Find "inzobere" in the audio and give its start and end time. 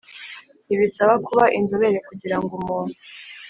1.57-1.97